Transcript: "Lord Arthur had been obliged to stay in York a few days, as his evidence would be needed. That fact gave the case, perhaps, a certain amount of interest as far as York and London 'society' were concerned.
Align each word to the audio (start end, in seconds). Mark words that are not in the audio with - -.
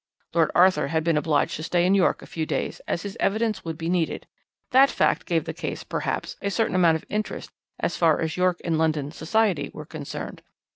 "Lord 0.33 0.49
Arthur 0.55 0.87
had 0.87 1.03
been 1.03 1.15
obliged 1.15 1.57
to 1.57 1.61
stay 1.63 1.85
in 1.85 1.93
York 1.93 2.23
a 2.23 2.25
few 2.25 2.47
days, 2.47 2.81
as 2.87 3.03
his 3.03 3.15
evidence 3.19 3.63
would 3.63 3.77
be 3.77 3.87
needed. 3.87 4.25
That 4.71 4.89
fact 4.89 5.27
gave 5.27 5.45
the 5.45 5.53
case, 5.53 5.83
perhaps, 5.83 6.37
a 6.41 6.49
certain 6.49 6.73
amount 6.75 6.95
of 6.95 7.05
interest 7.07 7.51
as 7.79 7.97
far 7.97 8.19
as 8.19 8.35
York 8.35 8.59
and 8.63 8.79
London 8.79 9.11
'society' 9.11 9.69
were 9.75 9.85
concerned. 9.85 10.41